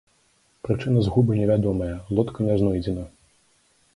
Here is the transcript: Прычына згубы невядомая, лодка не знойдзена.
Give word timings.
Прычына 0.67 1.03
згубы 1.07 1.35
невядомая, 1.41 1.91
лодка 2.19 2.39
не 2.47 2.57
знойдзена. 2.61 3.05